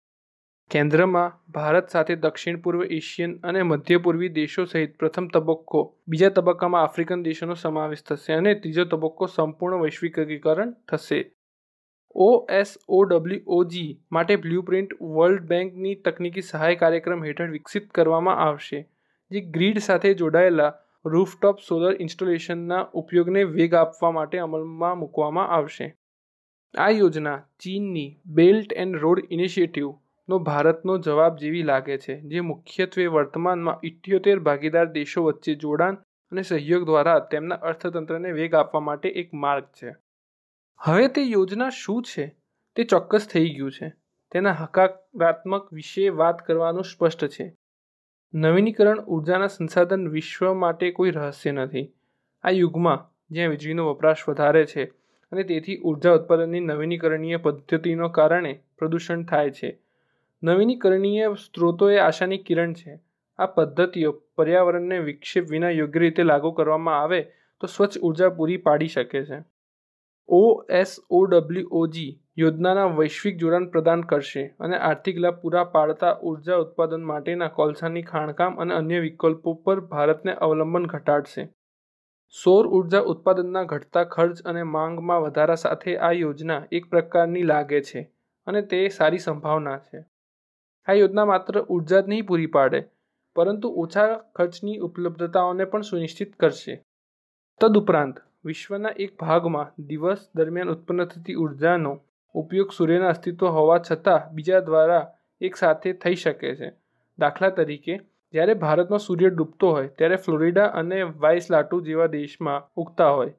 કેન્દ્રમાં 0.71 1.33
ભારત 1.56 1.91
સાથે 1.94 2.15
દક્ષિણ 2.21 2.57
પૂર્વ 2.63 2.81
એશિયન 2.95 3.33
અને 3.50 3.59
મધ્ય 3.63 3.97
પૂર્વી 4.06 4.29
દેશો 4.38 4.63
સહિત 4.65 4.94
પ્રથમ 5.01 5.27
તબક્કો, 5.35 5.81
બીજા 6.07 6.31
તબક્કામાં 6.38 6.85
આફ્રિકન 6.85 7.25
દેશોનો 7.27 7.56
સમાવેશ 7.56 8.03
થશે 8.07 8.33
અને 8.35 8.53
ત્રીજો 8.56 8.85
તબક્કો 8.94 9.27
સંપૂર્ણ 9.33 9.83
વૈશ્વિકીકરણ 9.83 10.71
થશે. 10.89 11.19
ઓએસઓડબ્લ્યુઓજી 12.15 13.91
માટે 14.12 14.38
બ્લુપ્રિન્ટ 14.45 14.95
વર્લ્ડ 15.15 15.45
બેંકની 15.51 15.95
તકનીકી 16.06 16.45
સહાય 16.47 16.79
કાર્યક્રમ 16.81 17.27
હેઠળ 17.27 17.53
વિકસિત 17.57 17.85
કરવામાં 17.91 18.41
આવશે, 18.47 18.79
જે 19.31 19.44
ગ્રીડ 19.56 19.79
સાથે 19.88 20.13
જોડાયેલા 20.21 20.71
રૂફટોપ 21.06 21.61
સોલર 21.68 21.94
ઇન્સ્ટોલેશનના 22.06 22.81
ઉપયોગને 23.01 23.45
વેગ 23.53 23.77
આપવા 23.81 24.11
માટે 24.18 24.41
અમલમાં 24.47 25.00
મૂકવામાં 25.03 25.53
આવશે. 25.57 25.88
આ 26.73 26.91
યોજના 26.94 27.38
ચીનની 27.59 28.09
બેલ્ટ 28.38 28.75
એન્ડ 28.83 29.01
રોડ 29.03 29.23
ઇનિશિયેટિવનો 30.30 30.44
ભારતનો 30.44 30.97
જવાબ 30.97 31.38
જેવી 31.38 31.64
લાગે 31.64 31.97
છે, 31.97 32.21
જે 32.21 32.42
મુખ્યત્વે 32.42 33.07
વર્તમાનમાં 33.07 33.80
ઇઠ્યોતેર 33.83 34.40
ભાગીદાર 34.40 34.85
દેશો 34.85 35.23
વચ્ચે 35.23 35.56
જોડાણ 35.56 35.97
અને 36.31 36.42
સહયોગ 36.42 36.85
દ્વારા 36.85 37.19
તેમના 37.19 37.56
અર્થતંત્રને 37.56 38.31
વેગ 38.31 38.56
આપવા 38.56 38.80
માટે 38.80 39.09
એક 39.09 39.33
માર્ગ 39.33 39.66
છે. 39.81 39.95
હવે 40.80 41.07
તે 41.07 41.21
યોજના 41.21 41.69
શું 41.69 42.04
છે? 42.04 42.35
તે 42.76 42.83
ચોક્કસ 42.83 43.28
થઈ 43.28 43.49
ગયું 43.49 43.71
છે. 43.71 43.94
તેના 44.31 44.52
હકારાત્મક 44.52 45.73
વિશે 45.73 46.09
વાત 46.09 46.45
કરવાનું 46.45 46.83
સ્પષ્ટ 46.83 47.28
છે. 47.28 47.54
નવીનીકરણ 48.33 49.06
ઉર્જાના 49.07 49.47
સંસાધન 49.47 50.07
વિશ્વ 50.07 50.54
માટે 50.54 50.92
કોઈ 50.92 51.11
રહસ્ય 51.11 51.52
નથી. 51.52 51.94
આ 52.44 52.49
યુગમાં 52.49 53.06
જ્યાં 53.31 53.49
વીજળીનો 53.49 53.94
વપરાશ 53.94 54.30
વધારે 54.30 54.66
છે 54.66 54.83
અને 55.31 55.44
તેથી 55.44 55.78
ઊર્જા 55.78 56.11
ઉત્પાદનની 56.11 56.59
નવીનીકરણીય 56.59 57.38
પદ્ધતિનો 57.38 58.09
કારણે 58.09 58.61
પ્રદૂષણ 58.78 59.23
થાય 59.23 59.52
છે 59.52 59.84
નવીનીકરણીય 60.45 61.28
સ્ત્રોતો 61.44 61.90
એ 61.90 61.97
આશાની 62.02 62.44
કિરણ 62.47 62.73
છે. 62.73 62.94
આ 63.40 63.52
પદ્ધતિઓ 63.54 64.11
પર્યાવરણને 64.37 64.97
વિક્ષેપ 65.06 65.45
વિના 65.54 65.73
યોગ્ય 65.75 66.02
રીતે 66.04 66.23
લાગુ 66.25 66.52
કરવામાં 66.57 66.99
આવે 66.99 67.19
તો 67.64 67.68
સ્વચ્છ 67.68 67.97
ઊર્જા 67.99 68.31
પૂરી 68.37 68.61
પાડી 68.66 68.94
શકે 68.94 69.21
છે. 69.30 69.40
ઓ 70.30 70.42
એસ 70.80 70.94
ઓએસઓડબ્લ્યુઓજી 71.11 72.11
યોજનાના 72.37 72.87
વૈશ્વિક 72.95 73.35
જોડાણ 73.42 73.68
પ્રદાન 73.73 74.02
કરશે 74.07 74.45
અને 74.59 74.80
આર્થિક 74.81 75.19
લાભ 75.25 75.37
પૂરા 75.42 75.66
પાડતા 75.73 76.14
ઊર્જા 76.23 76.57
ઉત્પાદન 76.64 77.06
માટેના 77.11 77.52
કોલસાની 77.57 78.07
ખાણકામ 78.07 78.57
અને 78.59 78.73
અન્ય 78.75 79.04
વિકલ્પો 79.04 79.54
પર 79.66 79.83
ભારતને 79.92 80.35
અવલંબન 80.42 80.90
ઘટાડશે. 80.94 81.45
સૌર 82.35 82.66
ઊર્જા 82.69 83.04
ઉત્પાદનના 83.11 83.69
ઘટતા 83.71 84.09
ખર્ચ 84.16 84.44
અને 84.45 84.64
માંગમાં 84.71 85.23
વધારા 85.23 85.61
સાથે 85.61 85.95
આ 85.99 86.11
યોજના 86.16 86.59
એક 86.71 86.90
પ્રકારની 86.90 87.45
લાગે 87.45 87.81
છે 87.90 88.04
અને 88.47 88.61
તે 88.71 88.81
સારી 88.97 89.23
સંભાવના 89.25 89.78
છે. 89.80 90.02
આ 90.87 90.94
યોજના 90.94 91.25
માત્ર 91.25 91.56
ઊર્જા 91.59 92.01
જ 92.01 92.07
નહીં 92.07 92.25
પૂરી 92.25 92.51
પાડે, 92.56 92.80
પરંતુ 93.35 93.68
ઓછા 93.83 94.09
ખર્ચની 94.35 94.75
ઉપલબ્ધતાઓને 94.80 95.65
પણ 95.65 95.81
સુનિશ્ચિત 95.81 96.31
કરશે. 96.35 96.75
તદુપરાંત, 97.61 98.18
વિશ્વના 98.45 98.97
એક 98.97 99.11
ભાગમાં 99.19 99.71
દિવસ 99.87 100.21
દરમિયાન 100.35 100.73
ઉત્પન્ન 100.73 101.06
થતી 101.06 101.35
ઉર્જાનો 101.35 101.94
ઉપયોગ 102.35 102.69
સૂર્યના 102.71 103.09
અસ્તિત્વ 103.09 103.47
હોવા 103.49 103.80
છતાં 103.80 104.27
બીજા 104.35 104.59
દ્વારા 104.59 105.04
એકસાથે 105.42 105.94
થઈ 105.94 106.15
શકે 106.15 106.51
છે. 106.56 106.69
દાખલા 107.19 107.49
તરીકે, 107.49 107.95
જ્યારે 108.33 108.54
ભારતમાં 108.56 108.99
સૂર્ય 108.99 109.30
ડૂબતો 109.30 109.71
હોય, 109.71 109.87
ત્યારે 109.87 110.18
ફ્લોરિડા 110.18 110.69
અને 110.73 111.01
વાઇસલાટુ 111.23 111.81
જેવા 111.81 112.07
દેશમાં 112.07 112.65
ઉગતા 112.75 113.09
હોય 113.09 113.33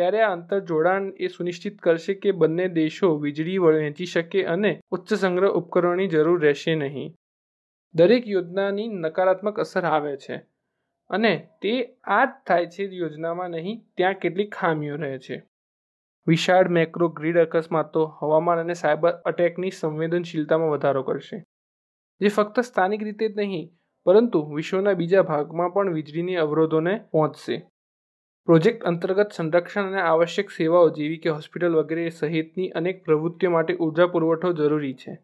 ત્યારે 0.00 0.20
આ 0.22 0.32
અંતર 0.32 0.60
જોડાણ 0.60 1.12
એ 1.16 1.28
સુનિશ્ચિત 1.28 1.78
કરશે 1.78 2.14
કે 2.14 2.32
બંને 2.32 2.68
દેશો 2.68 3.16
વીજળી 3.16 3.58
વહેંચી 3.58 4.06
શકે 4.06 4.44
અને 4.44 4.80
ઉચ્ચ 4.90 5.14
સંગ્રહ 5.14 5.48
ઉપકરણોની 5.48 6.06
જરૂર 6.08 6.42
રહેશે 6.42 6.74
નહીં. 6.74 7.14
દરેક 7.94 8.28
યોજનાની 8.28 8.88
નકારાત્મક 8.88 9.60
અસર 9.60 9.84
આવે 9.84 10.16
છે 10.16 10.36
અને 11.10 11.48
તે 11.62 11.94
આ 12.04 12.24
જ 12.24 12.28
થાય 12.46 12.66
છે 12.66 12.84
યોજનામાં 12.84 13.50
નહીં, 13.50 13.84
ત્યાં 13.96 14.14
કેટલીક 14.14 14.54
ખામીઓ 14.54 14.96
રહે 14.96 15.18
છે. 15.18 15.42
વિશાળ 16.26 16.68
મેક્રો 16.68 17.08
ગ્રીડ 17.08 17.38
અકસ્માતો, 17.38 18.04
હવામાન 18.04 18.58
અને 18.58 18.74
સાયબર 18.74 19.10
અટેકની 19.10 19.70
સંવેદનશીલતામાં 19.70 20.70
વધારો 20.70 21.02
કરશે. 21.02 21.44
જે 22.20 22.28
ફક્ત 22.28 22.60
સ્થાનિક 22.60 23.02
રીતે 23.02 23.28
જ 23.28 23.38
નહીં, 23.38 23.72
પરંતુ 24.04 24.42
વિશ્વના 24.54 24.92
બીજા 24.92 25.22
ભાગમાં 25.22 25.70
પણ 25.70 25.92
વીજળીની 25.94 26.36
અવરોધોને 26.36 26.98
પહોંચશે. 27.12 27.69
પ્રોજેક્ટ 28.46 28.84
અંતર્ગત 28.84 29.32
સંરક્ષણ 29.32 29.86
અને 29.86 30.00
આવશ્યક 30.00 30.50
સેવાઓ 30.50 30.88
જેવી 30.88 31.16
કે 31.16 31.28
હોસ્પિટલ 31.28 31.74
વગેરે 31.74 32.08
સહિતની 32.08 32.68
અનેક 32.68 33.04
પ્રવૃત્તિઓ 33.04 33.50
માટે 33.50 33.74
ઊર્જા 33.74 34.06
પુરવઠો 34.06 34.52
જરૂરી 34.52 34.94
છે. 34.94 35.18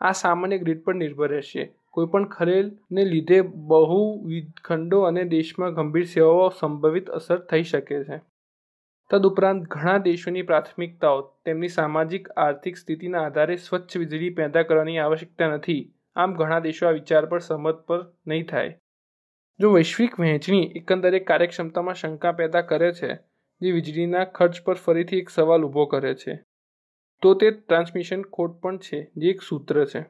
આ 0.00 0.12
સામાન્ય 0.12 0.58
ગ્રીડ 0.58 0.84
પર 0.84 0.94
નિર્ભર 0.94 1.28
રહેશે. 1.28 1.72
કોઈપણ 1.90 2.24
ખલેલને 2.24 3.04
લીધે 3.04 3.40
બહુવિધ 3.40 4.60
ખંડો 4.64 5.00
અને 5.00 5.24
દેશમાં 5.24 5.74
ગંભીર 5.74 6.04
સેવાઓ 6.04 6.48
સંભવિત 6.48 7.10
અસર 7.10 7.38
થઈ 7.38 7.62
શકે 7.62 8.04
છે. 8.04 8.20
તદુપરાંત, 9.10 9.62
ઘણા 9.62 9.98
દેશોની 9.98 10.42
પ્રાથમિકતાઓ 10.42 11.20
તેમની 11.44 11.68
સામાજિક, 11.68 12.28
આર્થિક 12.28 12.76
સ્થિતિના 12.76 13.22
આધારે 13.22 13.56
સ્વચ્છ 13.56 13.96
વીજળી 13.96 14.30
પેદા 14.30 14.62
કરવાની 14.62 14.98
આવશ્યકતા 14.98 15.48
નથી. 15.48 15.92
આમ, 16.16 16.34
ઘણા 16.34 16.58
દેશો 16.58 16.86
આ 16.86 16.90
વિચાર 16.90 17.26
પર 17.26 17.38
સંમત 17.38 17.74
પર 17.74 18.12
નહીં 18.26 18.46
થાય. 18.46 18.78
જો 19.60 19.72
વૈશ્વિક 19.72 20.20
વહેંચણી 20.20 20.72
એકંદરે 20.74 21.18
કાર્યક્ષમતામાં 21.18 21.94
શંકા 21.94 22.32
પેદા 22.32 22.60
કરે 22.60 22.92
છે, 22.92 23.18
જે 23.60 23.72
વીજળીના 23.72 24.24
ખર્ચ 24.24 24.62
પર 24.64 24.74
ફરીથી 24.74 25.16
એક 25.16 25.30
સવાલ 25.30 25.64
ઊભો 25.64 25.84
કરે 25.84 26.14
છે, 26.14 26.34
તો 27.22 27.34
તે 27.34 27.50
ટ્રાન્સમિશન 27.50 28.22
ખોટ 28.22 28.60
પણ 28.60 28.78
છે, 28.78 29.10
જે 29.16 29.30
એક 29.30 29.42
સૂત્ર 29.42 29.84
છે. 29.84 30.04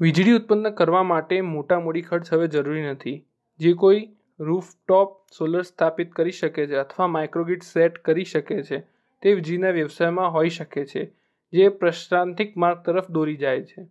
વીજળી 0.00 0.32
ઉત્પન્ન 0.32 0.70
કરવા 0.70 1.02
માટે 1.02 1.40
મોટા 1.40 1.78
મૂડી 1.80 2.02
ખર્ચ 2.02 2.32
હવે 2.32 2.48
જરૂરી 2.48 2.82
નથી. 2.82 3.26
જે 3.58 3.72
કોઈ 3.72 4.08
રૂફટોપ 4.40 5.12
સોલર 5.38 5.62
સ્થાપિત 5.62 6.12
કરી 6.12 6.30
શકે 6.30 6.66
છે 6.66 6.76
અથવા 6.76 7.06
માઇક્રોગ્રીડ 7.06 7.62
સેટ 7.62 7.98
કરી 7.98 8.24
શકે 8.24 8.62
છે, 8.62 8.78
તે 9.22 9.34
વીજળીના 9.34 9.70
વ્યવસાયમાં 9.70 10.32
હોઈ 10.32 10.48
શકે 10.48 10.84
છે, 10.84 11.12
જે 11.52 11.68
પ્રશાંતિક 11.68 12.56
માર્ગ 12.56 12.82
તરફ 12.82 13.10
દોરી 13.10 13.36
જાય 13.36 13.62
છે. 13.62 13.86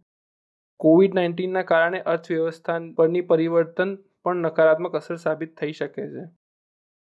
કોવિડ 0.80 1.16
નાઇન્ટીનના 1.16 1.62
કારણે 1.62 2.00
અર્થવ્યવસ્થા 2.00 2.80
પરની 2.96 3.22
પરિવર્તન 3.22 3.98
પણ 4.26 4.44
નકારાત્મક 4.44 4.96
અસર 4.96 5.16
સાબિત 5.16 5.56
થઈ 5.58 5.72
શકે 5.72 6.10
છે. 6.10 6.28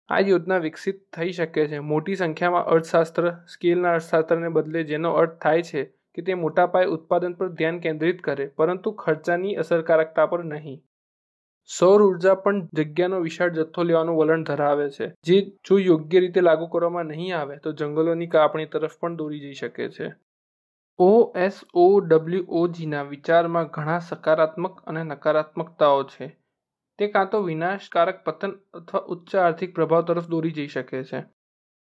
આ 0.08 0.20
યોજના 0.20 0.58
વિકસિત 0.58 1.00
થઈ 1.16 1.32
શકે 1.32 1.66
છે. 1.66 1.78
મોટી 1.78 2.16
સંખ્યામાં 2.16 2.64
અર્થશાસ્ત્ર, 2.64 3.30
સ્કેલના 3.30 3.92
અર્થશાસ્ત્રને 3.92 4.48
બદલે 4.48 4.84
જેનો 4.84 5.12
અર્થ 5.12 5.40
થાય 5.40 5.62
છે 5.62 5.82
કે 6.14 6.22
તે 6.22 6.34
મોટા 6.34 6.66
પાયે 6.66 6.86
ઉત્પાદન 6.86 7.32
પર 7.32 7.48
ધ્યાન 7.48 7.78
કેન્દ્રિત 7.78 8.22
કરે, 8.22 8.46
પરંતુ 8.46 8.92
ખર્ચાની 8.92 9.54
અસરકારકતા 9.54 10.26
પર 10.26 10.44
નહીં. 10.44 10.80
સૌર 11.68 12.02
ઊર્જા 12.02 12.34
પણ 12.34 12.66
જગ્યાનો 12.66 13.20
વિશાળ 13.20 13.50
જથ્થો 13.50 13.82
લેવાનું 13.82 14.16
વલણ 14.16 14.42
ધરાવે 14.42 14.90
છે. 14.90 15.12
જે 15.24 15.36
જો 15.68 15.78
યોગ્ય 15.78 16.20
રીતે 16.20 16.40
લાગુ 16.40 16.66
કરવામાં 16.66 17.04
નહીં 17.04 17.38
આવે, 17.38 17.56
તો 17.56 17.72
જંગલોની 17.72 18.26
કાપણી 18.26 18.66
તરફ 18.66 18.98
પણ 19.00 19.16
દોરી 19.16 19.40
જઈ 19.40 19.54
શકે 19.54 19.88
છે. 19.88 20.10
ઓ 20.98 21.32
એસ 21.36 21.60
ઓ 21.74 22.00
ડબલ્યુઓજીના 22.00 23.02
વિચારમાં 23.02 23.66
ઘણા 23.66 23.98
સકારાત્મક 23.98 24.80
અને 24.86 25.04
નકારાત્મકતાઓ 25.04 26.02
છે. 26.04 26.39
તે 27.00 27.09
કાં 27.09 27.30
તો 27.30 27.42
વિનાશકારક 27.42 28.25
પતન 28.25 28.50
અથવા 28.75 29.00
ઉચ્ચ 29.00 29.37
આર્થિક 29.37 29.75
પ્રભાવ 29.75 30.02
તરફ 30.02 30.26
દોરી 30.26 30.50
જઈ 30.50 30.66
શકે 30.66 31.04
છે. 31.04 31.23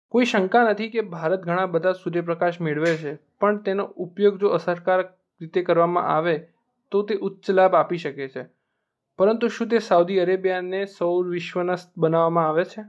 કોઈ 0.08 0.24
શંકા 0.24 0.70
નથી 0.70 0.88
કે 0.88 1.00
ભારત 1.00 1.40
ઘણા 1.40 1.66
બધા 1.66 1.92
સૂર્યપ્રકાશ 1.92 2.60
મેળવે 2.60 2.96
છે, 2.96 3.18
પણ 3.40 3.56
તેનો 3.56 3.84
ઉપયોગ 3.84 4.40
જો 4.40 4.48
અસરકારક 4.48 5.14
રીતે 5.40 5.62
કરવામાં 5.62 6.04
આવે, 6.04 6.48
તો 6.92 7.02
તે 7.02 7.14
ઉચ્ચ 7.14 7.50
લાભ 7.50 7.74
આપી 7.74 7.98
શકે 7.98 8.28
છે. 8.28 8.44
પરંતુ 9.18 9.48
શું 9.48 9.68
તે 9.68 9.78
સાઉદી 9.78 10.18
અરેબિયાને 10.18 10.84
સૌર 10.84 11.28
વિશ્વના 11.28 11.76
બનાવવામાં 11.98 12.48
આવે 12.48 12.64
છે? 12.64 12.82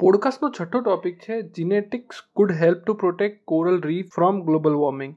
પોડકાસ્ટનો 0.00 0.50
છઠ્ઠો 0.50 0.80
ટોપિક 0.80 1.18
છે 1.18 1.42
genetics 1.42 2.22
could 2.34 2.52
help 2.52 2.84
to 2.84 2.94
protect 2.94 3.44
coral 3.44 3.80
reef 3.80 4.14
from 4.14 4.40
global 4.40 4.72
warming 4.72 5.16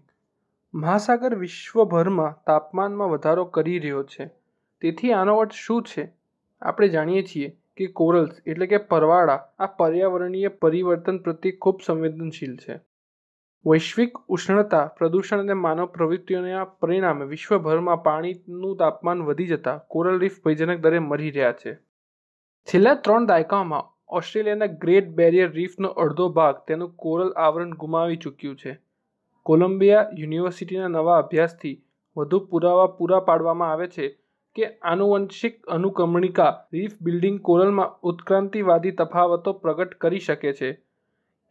મહાસાગર 0.73 1.35
વિશ્વભરમાં 1.35 2.43
તાપમાનમાં 2.45 3.09
વધારો 3.09 3.45
કરી 3.45 3.79
રહ્યો 3.79 4.03
છે. 4.03 4.44
તેથી 4.81 5.11
આનો 5.11 5.37
અર્થ 5.37 5.51
શું 5.53 5.83
છે? 5.83 6.13
આપણે 6.61 6.87
જાણીએ 6.87 7.23
છીએ 7.23 7.57
કે 7.77 7.87
કોરલ્સ 7.87 8.29
એટલે 8.45 8.67
કે 8.67 8.77
પરવાળા 8.77 9.43
આ 9.59 9.65
પર્યાવરણીય 9.65 10.47
પરિવર્તન 10.47 11.17
પ્રત્યે 11.17 11.51
ખૂબ 11.51 11.79
સંવેદનશીલ 11.85 12.57
છે. 12.57 12.79
વૈશ્વિક 13.67 14.17
ઉષ્ણતા 14.17 14.85
પ્રદૂષણ 14.85 15.39
અને 15.39 15.53
માનવ 15.53 15.85
પ્રવૃત્તિઓના 15.85 16.63
પરિણામે 16.63 17.25
વિશ્વભરમાં 17.25 18.03
પાણીનું 18.03 18.77
તાપમાન 18.77 19.21
વધી 19.21 19.47
જતા 19.47 19.77
કોરલ 19.77 20.19
રીફ 20.19 20.43
ભયજનક 20.43 20.79
દરે 20.79 20.99
મરી 20.99 21.31
રહ્યા 21.31 21.51
છે. 21.51 21.75
છેલ્લા 22.67 22.93
ત્રણ 22.93 23.25
દાયકાઓમાં 23.25 23.83
ઓસ્ટ્રેલિયાના 24.07 24.65
ગ્રેટ 24.65 25.07
બેરિયર 25.09 25.51
રીફનો 25.51 25.87
અડધો 25.87 26.29
ભાગ 26.29 26.55
તેનું 26.67 26.95
કોરલ 26.95 27.31
આવરણ 27.31 27.69
ગુમાવી 27.69 28.15
ચૂક્યું 28.15 28.55
છે. 28.55 28.79
કોલંબિયા 29.43 30.09
યુનિવર્સિટીના 30.17 30.87
નવા 30.87 31.17
અભ્યાસથી 31.17 31.83
વધુ 32.17 32.39
પુરાવા 32.39 32.87
પૂરા 32.87 33.19
પાડવામાં 33.19 33.71
આવે 33.71 33.87
છે 33.87 34.17
કે 34.55 34.67
આનુવંશિક 34.85 35.55
અનુક્રમણિકા 35.69 36.51
રીફ 36.73 36.97
બિલ્ડિંગ 37.01 37.39
કોરલમાં 37.41 37.95
ઉત્ક્રાંતિવાદી 38.03 38.93
તફાવતો 38.97 39.53
પ્રગટ 39.59 39.97
કરી 40.01 40.21
શકે 40.21 40.53
છે, 40.53 40.69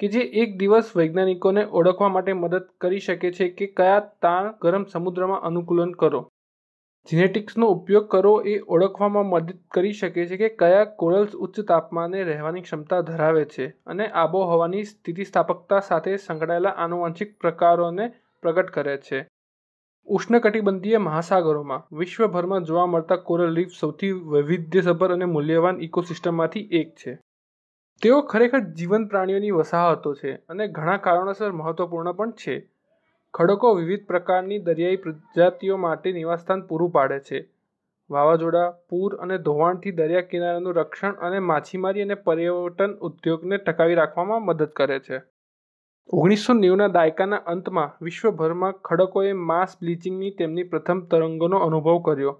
કે 0.01 0.09
જે 0.09 0.23
એક 0.43 0.55
દિવસ 0.59 0.93
વૈજ્ઞાનિકોને 0.95 1.65
ઓળખવા 1.73 2.09
માટે 2.11 2.33
મદદ 2.35 2.71
કરી 2.81 3.01
શકે 3.01 3.33
છે 3.33 3.49
કે 3.59 3.69
કયા 3.75 4.01
તાણ 4.23 4.49
ગરમ 4.63 4.87
સમુદ્રમાં 4.87 5.45
અનુકૂલન 5.45 5.93
કરો. 5.95 6.23
જીનેટિક્સનો 7.09 7.67
ઉપયોગ 7.69 8.09
કરો 8.09 8.33
એ 8.47 8.57
ઓળખવામાં 8.69 9.29
મદદ 9.29 9.59
કરી 9.71 9.93
શકે 9.93 10.27
છે 10.27 10.37
કે 10.39 10.49
કયા 10.57 10.89
કોરલ્સ 10.97 11.35
ઉચ્ચ 11.39 11.61
તાપમાને 11.67 12.25
રહેવાની 12.25 12.63
ક્ષમતા 12.63 13.01
ધરાવે 13.03 13.45
છે 13.49 13.67
અને 13.87 14.07
આબોહવાની 14.15 14.85
સ્થિતિસ્થાપકતા 14.87 15.81
સાથે 15.83 16.17
સંકળાયેલા 16.19 16.77
આનુવંશિક 16.79 17.39
પ્રકારોને 17.39 18.07
પ્રગટ 18.43 18.71
કરે 18.71 18.97
છે. 19.01 19.21
ઉષ્ણકટિબંધીય 20.09 20.99
મહાસાગરોમાં 20.99 21.97
વિશ્વભરમાં 21.97 22.65
જોવા 22.65 22.87
મળતા 22.87 23.17
કોરલ 23.17 23.55
રીફ 23.55 23.71
સૌથી 23.81 24.13
વૈવિધ્યસભર 24.13 25.13
અને 25.13 25.25
મૂલ્યવાન 25.25 25.81
ઇકોસિસ્ટમમાંથી 25.81 26.69
એક 26.73 26.95
છે. 26.95 27.15
તેઓ 28.03 28.21
ખરેખર 28.21 28.59
જીવંત 28.59 29.11
પ્રાણીઓની 29.11 29.51
વસાહતો 29.51 30.15
છે 30.15 30.35
અને 30.49 30.69
ઘણા 30.69 30.97
કારણોસર 30.97 31.53
મહત્વપૂર્ણ 31.53 32.13
પણ 32.13 32.31
છે. 32.31 32.71
ખડકો 33.35 33.75
વિવિધ 33.75 34.07
પ્રકારની 34.07 34.59
દરિયાઈ 34.59 34.97
પ્રજાતિઓ 34.97 35.77
માટે 35.77 36.13
નિવાસસ્થાન 36.13 36.63
પૂરું 36.63 36.91
પાડે 36.91 37.21
છે. 37.21 37.49
વાવાઝોડા, 38.11 38.71
પૂર 38.71 39.15
અને 39.15 39.39
ધોવાણથી 39.39 39.91
દરિયા 39.91 40.21
કિનારાનું 40.21 40.75
રક્ષણ 40.75 41.13
અને 41.13 41.39
માછીમારી 41.39 42.03
અને 42.03 42.15
પર્યટન 42.15 42.93
ઉદ્યોગને 42.93 43.57
ટકાવી 43.57 43.95
રાખવામાં 43.95 44.45
મદદ 44.45 44.65
કરે 44.65 44.99
છે. 44.99 45.34
ઓગણીસો 46.13 46.55
નેવુંના 46.55 46.93
દાયકાના 46.95 47.45
અંતમાં 47.51 47.93
વિશ્વભરમાં 48.01 48.75
ખડકોએ 48.87 49.31
માસ 49.43 49.73
બ્લીચિંગની 49.79 50.33
તેમની 50.39 50.65
પ્રથમ 50.65 50.99
તરંગોનો 51.11 51.61
અનુભવ 51.67 51.97
કર્યો, 52.07 52.35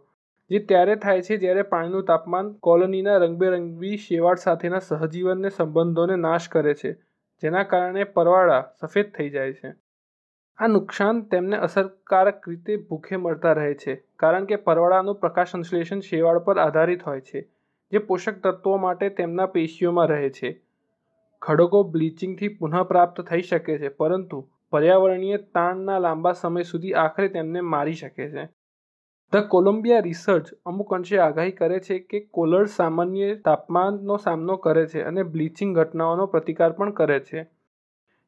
જે 0.51 0.59
ત્યારે 0.69 0.97
થાય 0.97 1.23
છે 1.23 1.39
જ્યારે 1.39 1.65
પાણીનું 1.71 2.05
તાપમાન 2.11 2.51
કોલોનીના 2.61 3.17
રંગબેરંગી 3.19 4.01
શેવાળ 4.03 4.43
સાથેના 4.43 4.81
સહજીવનને 4.81 5.51
સંબંધોને 5.51 6.19
નાશ 6.19 6.49
કરે 6.49 6.75
છે, 6.75 6.93
જેના 7.43 7.65
કારણે 7.65 8.05
પરવાળા 8.15 8.61
સફેદ 8.81 9.11
થઈ 9.15 9.31
જાય 9.31 9.57
છે. 9.61 9.73
આ 10.59 10.69
નુકસાન 10.69 11.25
તેમને 11.33 11.63
અસરકારક 11.69 12.47
રીતે 12.49 12.77
ભૂખે 12.83 13.17
મળતા 13.19 13.55
રહે 13.55 13.73
છે, 13.77 13.97
કારણ 14.17 14.47
કે 14.47 14.61
પરવાળાનું 14.69 15.21
પ્રકાશ 15.23 15.55
સંશ્લેષણ 15.55 16.05
શેવાળ 16.11 16.45
પર 16.47 16.61
આધારિત 16.61 17.09
હોય 17.09 17.25
છે, 17.31 17.49
જે 17.93 18.05
પોષક 18.09 18.45
તત્વો 18.45 18.77
માટે 18.79 19.11
તેમના 19.19 19.53
પેશીઓમાં 19.57 20.09
રહે 20.09 20.31
છે. 20.31 20.53
ખડકો 21.45 21.79
બ્લીચિંગથી 21.95 22.53
પુનઃપ્રાપ્ત 22.59 23.19
થઈ 23.23 23.43
શકે 23.43 23.75
છે, 23.79 23.89
પરંતુ 23.91 24.39
પર્યાવરણીય 24.73 25.39
તાણના 25.55 25.97
લાંબા 25.99 26.35
સમય 26.35 26.63
સુધી 26.65 26.93
આખરે 27.01 27.27
તેમને 27.35 27.65
મારી 27.73 27.97
શકે 27.97 28.29
છે. 28.29 28.45
ધ 29.33 29.49
કોલંબિયા 29.49 30.05
રિસર્ચ 30.07 30.47
અમુક 30.65 30.95
અંશે 30.95 31.19
આગાહી 31.19 31.57
કરે 31.59 31.81
છે 31.81 31.99
કે 32.11 32.21
કોલર 32.31 32.65
સામાન્ય 32.77 33.29
તાપમાનનો 33.45 34.17
સામનો 34.19 34.57
કરે 34.59 34.85
છે 34.87 35.03
અને 35.03 35.23
બ્લીચિંગ 35.35 35.75
ઘટનાઓનો 35.77 36.27
પ્રતિકાર 36.27 36.73
પણ 36.79 36.93
કરે 36.93 37.19
છે. 37.21 37.43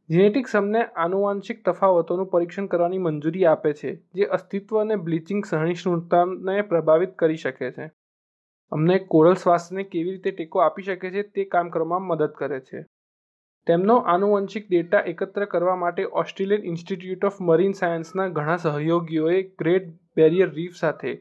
જીનેટિક્સ 0.09 0.57
અમને 0.61 0.83
આનુવાંશિક 0.97 1.63
તફાવતોનું 1.65 2.29
પરીક્ષણ 2.33 2.67
કરવાની 2.67 2.99
મંજૂરી 2.99 3.47
આપે 3.47 3.73
છે, 3.73 3.93
જે 4.15 4.29
અસ્તિત્વ 4.31 4.81
અને 4.81 4.97
બ્લીચિંગ 5.07 5.41
સહિષ્ણુતાને 5.45 6.59
પ્રભાવિત 6.73 7.17
કરી 7.17 7.41
શકે 7.45 7.71
છે. 7.71 7.89
અમને 8.73 8.99
કોરલ 9.09 9.35
સ્વાસ્થ્યને 9.37 9.85
કેવી 9.85 10.13
રીતે 10.13 10.31
ટેકો 10.33 10.63
આપી 10.63 10.87
શકે 10.91 11.11
છે 11.11 11.23
તે 11.35 11.45
કામ 11.47 11.71
કરવામાં 11.71 12.07
મદદ 12.11 12.37
કરે 12.43 12.61
છે. 12.61 12.85
તેમનો 13.67 13.95
આનુવંશિક 14.07 14.67
ડેટા 14.69 14.99
એકત્ર 15.13 15.45
કરવા 15.45 15.77
માટે 15.77 16.03
ઓસ્ટ્રેલિયન 16.21 16.67
ઇન્સ્ટિટ્યૂટ 16.67 17.25
ઓફ 17.25 17.39
મરીન 17.41 17.73
સાયન્સના 17.73 18.27
ઘણા 18.29 18.57
સહયોગીઓએ 18.57 19.39
ગ્રેટ 19.59 19.89
બેરિયર 20.17 20.53
રીફ 20.55 20.77
સાથે 20.77 21.15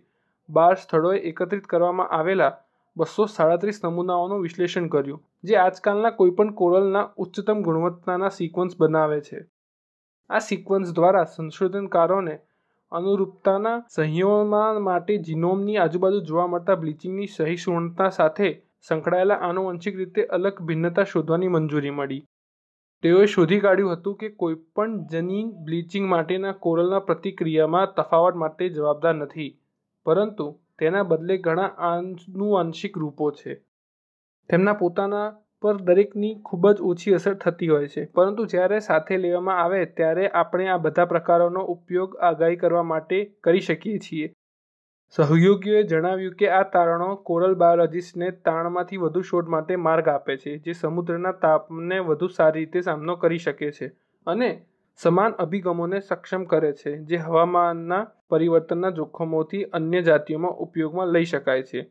બાર 0.49 0.75
સ્થળોએ 0.75 1.21
એકત્રિત 1.29 1.65
કરવામાં 1.65 2.11
આવેલા 2.11 2.49
બસો 2.97 3.25
સાડત્રીસ 3.27 3.79
નમૂનાઓનું 3.83 4.43
વિશ્લેષણ 4.43 4.87
કર્યું, 4.87 5.23
જે 5.43 5.57
આજકાલના 5.57 6.11
કોઈપણ 6.11 6.51
કોરલના 6.53 7.03
ઉચ્ચતમ 7.17 7.63
ગુણવત્તાના 7.63 8.29
સિક્વન્સ 8.29 8.77
બનાવે 8.77 9.19
છે. 9.21 9.41
આ 10.29 10.39
સિક્વન્સ 10.39 10.93
દ્વારા 10.93 11.25
સંશોધનકારોને 11.25 12.37
અનુરૂપતાના 12.91 13.81
સંયોમાં 13.89 14.79
માટે 14.81 15.17
જીનોમની 15.17 15.77
આજુબાજુ 15.77 16.21
જોવા 16.21 16.47
મળતા 16.47 16.75
બ્લીચિંગની 16.75 17.27
સહિષ્ણુતા 17.27 18.09
સાથે 18.09 18.53
સંકળાયેલા 18.87 19.41
આનુવંશિક 19.41 19.95
રીતે 19.97 20.29
અલગ 20.31 20.55
ભિન્નતા 20.61 21.03
શોધવાની 21.03 21.47
મંજૂરી 21.47 21.89
મળી. 21.89 22.23
તેઓએ 23.05 23.25
શોધી 23.27 23.57
કાઢ્યું 23.59 23.95
હતું 23.95 24.13
કે 24.17 24.27
કોઈપણ 24.35 24.93
જનીન 25.09 25.49
બ્લીચિંગ 25.65 26.05
માટેના 26.09 26.53
કોરલના 26.59 27.01
પ્રતિક્રિયામાં 27.01 27.91
તફાવત 27.93 28.35
માટે 28.35 28.69
જવાબદાર 28.69 29.15
નથી, 29.15 29.49
પરંતુ 30.05 30.47
તેના 30.79 31.03
બદલે 31.03 31.35
ઘણા 31.39 31.67
આનુવાંશિક 31.87 32.97
રૂપો 32.97 33.27
છે. 33.31 33.57
તેમના 34.49 34.73
પોતાના 34.73 35.27
પર 35.63 35.77
દરેકની 35.83 36.31
ખૂબ 36.43 36.65
જ 36.71 36.81
ઓછી 36.83 37.13
અસર 37.13 37.35
થતી 37.37 37.69
હોય 37.69 37.87
છે, 37.87 38.07
પરંતુ 38.11 38.47
જ્યારે 38.47 38.79
સાથે 38.79 39.19
લેવામાં 39.19 39.59
આવે 39.59 39.85
ત્યારે 39.93 40.25
આપણે 40.33 40.67
આ 40.69 40.79
બધા 40.79 41.05
પ્રકારોનો 41.05 41.65
ઉપયોગ 41.75 42.17
આગાહી 42.21 42.57
કરવા 42.57 42.83
માટે 42.85 43.19
કરી 43.43 43.61
શકીએ 43.61 43.99
છીએ. 43.99 44.27
સહયોગીઓએ 45.13 45.81
જણાવ્યું 45.85 46.33
કે 46.35 46.47
આ 46.51 46.63
તારણો 46.71 47.07
કોરલ 47.27 47.53
બાયોલોજીસ્ટને 47.59 48.29
તાણમાંથી 48.47 48.97
વધુ 48.97 49.21
શોધ 49.23 49.51
માટે 49.53 49.77
માર્ગ 49.79 50.07
આપે 50.09 50.33
છે, 50.37 50.55
જે 50.59 50.73
સમુદ્રના 50.75 51.33
તાપને 51.43 51.99
વધુ 52.07 52.29
સારી 52.29 52.63
રીતે 52.63 52.83
સામનો 52.87 53.15
કરી 53.17 53.39
શકે 53.39 53.69
છે 53.71 53.87
અને 54.27 54.49
સમાન 54.99 55.37
અભિગમોને 55.39 56.01
સક્ષમ 56.01 56.43
કરે 56.45 56.73
છે, 56.73 56.95
જે 57.03 57.17
હવામાનના 57.19 58.01
પરિવર્તનના 58.29 58.93
જોખમોથી 58.93 59.63
અન્ય 59.73 60.03
જાતિઓમાં 60.03 60.59
ઉપયોગમાં 60.65 61.15
લઈ 61.15 61.25
શકાય 61.25 61.65
છે. 61.65 61.85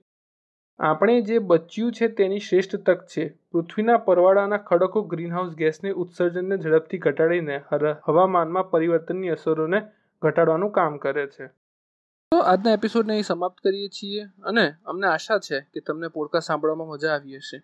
આપણે 0.81 1.17
જે 1.23 1.41
બચ્યું 1.49 1.93
છે 1.93 2.13
તેની 2.19 2.43
શ્રેષ્ઠ 2.43 2.79
તક 2.87 3.01
છે. 3.09 3.29
પૃથ્વીના 3.51 3.99
પરવાળાના 4.07 4.63
ખડકો 4.69 5.07
ગ્રીનહાઉસ 5.11 5.53
ગેસને 5.57 5.99
ઉત્સર્જનને 5.99 6.57
ઝડપથી 6.59 7.05
ઘટાડીને 7.05 7.61
હવામાનમાં 8.07 8.71
પરિવર્તનની 8.71 9.37
અસરોને 9.37 9.79
ઘટાડવાનું 10.23 10.73
કામ 10.73 10.97
કરે 10.99 11.27
છે. 11.35 11.47
તો 12.35 12.39
આજના 12.39 12.73
એપિસોડને 12.73 13.13
અહીં 13.13 13.23
સમાપ્ત 13.23 13.59
કરીએ 13.65 13.89
છીએ 13.89 14.23
અને 14.25 14.75
અમને 14.85 15.07
આશા 15.07 15.39
છે 15.39 15.61
કે 15.61 15.81
તમને 15.81 16.09
પોડકાસ્ટ 16.09 16.47
સાંભળવામાં 16.47 16.89
મજા 16.89 17.09
આવી 17.09 17.37
હશે. 17.37 17.59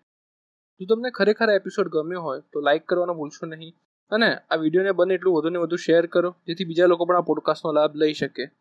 જો 0.79 0.95
તમને 0.95 1.09
ખરેખર 1.09 1.49
એપિસોડ 1.49 1.87
ગમ્યો 1.87 2.21
હોય 2.21 2.41
તો 2.53 2.61
લાઇક 2.61 2.85
કરવાનું 2.85 3.15
ભૂલશો 3.15 3.45
નહીં 3.45 3.73
અને 4.11 4.35
આ 4.35 4.55
વિડીયોને 4.55 4.91
બને 4.91 5.13
એટલું 5.13 5.35
વધુ 5.35 5.49
ને 5.49 5.59
વધુ 5.59 5.75
શેર 5.75 6.05
કરો, 6.05 6.35
જેથી 6.47 6.65
બીજા 6.65 6.85
લોકો 6.85 7.05
પણ 7.05 7.15
આ 7.15 7.21
પોડકાસ્ટનો 7.21 7.71
લાભ 7.71 7.95
લઈ 7.95 8.13
શકે. 8.13 8.51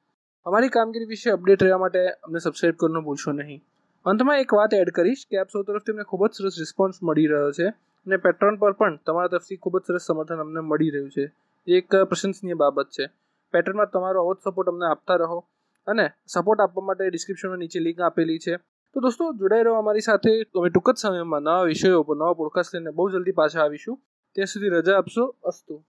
અમારી 0.44 0.68
કામગીરી 0.68 1.04
વિશે 1.04 1.30
અપડેટ 1.30 1.62
રહેવા 1.62 1.78
માટે 1.78 2.08
અમને 2.08 2.38
સબસ્ક્રાઇબ 2.38 2.74
કરવાનું 2.74 3.04
ભૂલશો 3.04 3.32
નહીં. 3.32 3.62
અંતમાં 4.04 4.38
એક 4.38 4.54
વાત 4.54 4.74
એડ 4.74 4.90
કરીશ 4.90 5.26
કે 5.30 5.36
આપ 5.36 5.48
સૌ 5.48 5.62
તરફથી 5.62 5.92
અમને 5.92 6.02
ખૂબ 6.02 6.26
જ 6.26 6.30
સરસ 6.32 6.56
રિસ્પોન્સ 6.58 7.02
મળી 7.02 7.26
રહ્યો 7.26 7.52
છે 7.52 7.68
અને 8.06 8.16
પેટ્રોન 8.16 8.56
પર 8.56 8.72
પણ 8.72 8.96
તમારા 8.96 9.28
તરફથી 9.28 9.56
ખૂબ 9.56 9.78
જ 9.78 9.82
સરસ 9.86 10.02
સમર્થન 10.06 10.34
અમને 10.34 10.60
મળી 10.60 10.90
રહ્યું 10.90 11.10
છે. 11.10 11.26
જે 11.66 11.78
એક 11.78 11.96
પ્રશંસનીય 11.96 12.54
બાબત 12.54 12.86
છે. 12.86 13.08
પેટ્રોનમાં 13.50 13.90
તમારો 13.90 14.20
આવો 14.20 14.34
સપોર્ટ 14.44 14.68
અમને 14.68 14.86
આપતા 14.86 15.14
રહો. 15.14 15.44
અને 15.86 16.10
સપોર્ટ 16.26 16.60
આપવા 16.60 16.84
માટે 16.84 17.10
ડિસ્ક્રિપ્શનમાં 17.10 17.58
નીચે 17.58 17.80
લિંક 17.80 18.00
આપેલી 18.00 18.38
છે. 18.38 18.56
તો 18.92 19.00
દોસ્તો, 19.00 19.32
જોડાઈ 19.32 19.62
રહો 19.62 19.74
અમારી 19.74 20.00
સાથે. 20.00 20.30
અમે 20.42 20.68
ટૂંક 20.68 20.90
જ 20.90 20.96
સમયમાં 20.96 21.40
નવા 21.40 21.62
વિષયો 21.62 22.02
પર 22.02 22.16
નવા 22.16 22.32
પોડકાસ્ટ 22.32 22.74
લઈને 22.74 22.90
બહુ 22.90 23.10
જલ્દી 23.10 23.32
પાછા 23.32 23.62
આવીશું. 23.62 24.00
ત્યાં 24.34 24.46
સુધી 24.46 24.68
રજા 24.68 24.98
આપશો. 24.98 25.36
અસ્તુ. 25.42 25.84